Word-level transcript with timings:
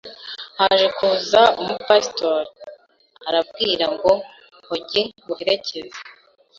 haje 0.59 0.87
kuza 0.97 1.41
umu 1.61 1.75
Pasteur 1.87 2.43
arambwira 3.27 3.85
ngo 3.93 4.11
hogi 4.67 5.01
nguherekeze 5.23 5.99